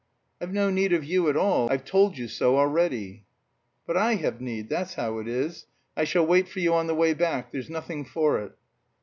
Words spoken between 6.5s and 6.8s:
you